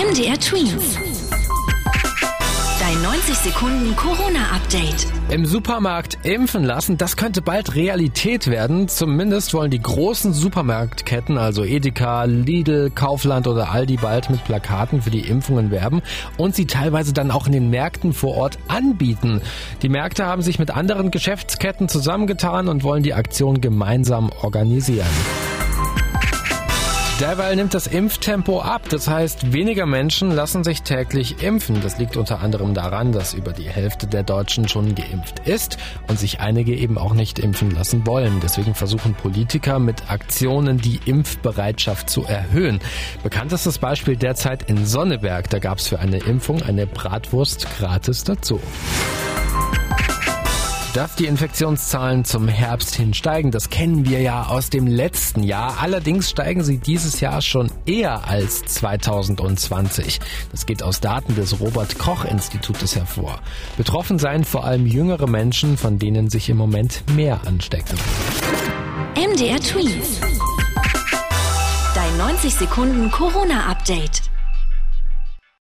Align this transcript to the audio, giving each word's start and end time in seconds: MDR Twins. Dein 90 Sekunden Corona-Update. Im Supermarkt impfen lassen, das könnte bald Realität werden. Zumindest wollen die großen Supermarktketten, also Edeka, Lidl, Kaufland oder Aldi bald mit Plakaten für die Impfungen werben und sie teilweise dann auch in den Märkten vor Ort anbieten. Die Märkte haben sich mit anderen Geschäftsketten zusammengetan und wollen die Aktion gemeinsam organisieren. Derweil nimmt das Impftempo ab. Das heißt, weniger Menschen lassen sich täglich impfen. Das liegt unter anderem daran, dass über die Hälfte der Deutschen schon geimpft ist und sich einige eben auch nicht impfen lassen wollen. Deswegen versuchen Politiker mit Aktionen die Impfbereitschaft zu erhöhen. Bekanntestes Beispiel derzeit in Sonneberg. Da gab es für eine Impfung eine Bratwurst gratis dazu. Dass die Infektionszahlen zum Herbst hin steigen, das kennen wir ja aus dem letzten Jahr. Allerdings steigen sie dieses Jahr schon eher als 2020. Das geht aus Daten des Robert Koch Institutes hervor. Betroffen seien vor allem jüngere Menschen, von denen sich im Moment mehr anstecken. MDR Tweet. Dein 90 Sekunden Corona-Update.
MDR 0.00 0.40
Twins. 0.40 0.96
Dein 2.80 3.02
90 3.02 3.34
Sekunden 3.36 3.94
Corona-Update. 3.96 5.06
Im 5.28 5.44
Supermarkt 5.44 6.16
impfen 6.22 6.64
lassen, 6.64 6.96
das 6.96 7.18
könnte 7.18 7.42
bald 7.42 7.74
Realität 7.74 8.46
werden. 8.46 8.88
Zumindest 8.88 9.52
wollen 9.52 9.70
die 9.70 9.82
großen 9.82 10.32
Supermarktketten, 10.32 11.36
also 11.36 11.64
Edeka, 11.64 12.24
Lidl, 12.24 12.88
Kaufland 12.88 13.46
oder 13.46 13.72
Aldi 13.72 13.98
bald 13.98 14.30
mit 14.30 14.42
Plakaten 14.42 15.02
für 15.02 15.10
die 15.10 15.28
Impfungen 15.28 15.70
werben 15.70 16.00
und 16.38 16.54
sie 16.54 16.64
teilweise 16.64 17.12
dann 17.12 17.30
auch 17.30 17.44
in 17.44 17.52
den 17.52 17.68
Märkten 17.68 18.14
vor 18.14 18.38
Ort 18.38 18.58
anbieten. 18.68 19.42
Die 19.82 19.90
Märkte 19.90 20.24
haben 20.24 20.40
sich 20.40 20.58
mit 20.58 20.70
anderen 20.70 21.10
Geschäftsketten 21.10 21.90
zusammengetan 21.90 22.68
und 22.68 22.84
wollen 22.84 23.02
die 23.02 23.12
Aktion 23.12 23.60
gemeinsam 23.60 24.30
organisieren. 24.40 25.06
Derweil 27.20 27.54
nimmt 27.54 27.74
das 27.74 27.86
Impftempo 27.86 28.62
ab. 28.62 28.88
Das 28.88 29.06
heißt, 29.06 29.52
weniger 29.52 29.84
Menschen 29.84 30.30
lassen 30.30 30.64
sich 30.64 30.80
täglich 30.80 31.42
impfen. 31.42 31.82
Das 31.82 31.98
liegt 31.98 32.16
unter 32.16 32.40
anderem 32.40 32.72
daran, 32.72 33.12
dass 33.12 33.34
über 33.34 33.52
die 33.52 33.68
Hälfte 33.68 34.06
der 34.06 34.22
Deutschen 34.22 34.68
schon 34.68 34.94
geimpft 34.94 35.46
ist 35.46 35.76
und 36.08 36.18
sich 36.18 36.40
einige 36.40 36.74
eben 36.74 36.96
auch 36.96 37.12
nicht 37.12 37.38
impfen 37.38 37.72
lassen 37.72 38.06
wollen. 38.06 38.40
Deswegen 38.42 38.74
versuchen 38.74 39.12
Politiker 39.12 39.78
mit 39.78 40.10
Aktionen 40.10 40.78
die 40.78 40.98
Impfbereitschaft 41.04 42.08
zu 42.08 42.24
erhöhen. 42.24 42.80
Bekanntestes 43.22 43.76
Beispiel 43.76 44.16
derzeit 44.16 44.70
in 44.70 44.86
Sonneberg. 44.86 45.50
Da 45.50 45.58
gab 45.58 45.76
es 45.76 45.88
für 45.88 45.98
eine 45.98 46.20
Impfung 46.20 46.62
eine 46.62 46.86
Bratwurst 46.86 47.66
gratis 47.78 48.24
dazu. 48.24 48.60
Dass 50.94 51.14
die 51.14 51.26
Infektionszahlen 51.26 52.24
zum 52.24 52.48
Herbst 52.48 52.96
hin 52.96 53.14
steigen, 53.14 53.52
das 53.52 53.70
kennen 53.70 54.08
wir 54.08 54.20
ja 54.20 54.46
aus 54.46 54.70
dem 54.70 54.88
letzten 54.88 55.44
Jahr. 55.44 55.76
Allerdings 55.80 56.28
steigen 56.28 56.64
sie 56.64 56.78
dieses 56.78 57.20
Jahr 57.20 57.42
schon 57.42 57.70
eher 57.86 58.26
als 58.26 58.62
2020. 58.64 60.18
Das 60.50 60.66
geht 60.66 60.82
aus 60.82 60.98
Daten 60.98 61.36
des 61.36 61.60
Robert 61.60 61.96
Koch 61.96 62.24
Institutes 62.24 62.96
hervor. 62.96 63.38
Betroffen 63.76 64.18
seien 64.18 64.42
vor 64.42 64.64
allem 64.64 64.84
jüngere 64.84 65.28
Menschen, 65.28 65.76
von 65.76 66.00
denen 66.00 66.28
sich 66.28 66.50
im 66.50 66.56
Moment 66.56 67.04
mehr 67.14 67.40
anstecken. 67.46 67.96
MDR 69.14 69.60
Tweet. 69.60 70.02
Dein 71.94 72.16
90 72.18 72.52
Sekunden 72.52 73.12
Corona-Update. 73.12 74.22